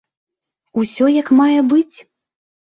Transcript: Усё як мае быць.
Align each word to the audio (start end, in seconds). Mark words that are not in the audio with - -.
Усё 0.85 1.05
як 1.19 1.31
мае 1.43 1.61
быць. 1.77 1.97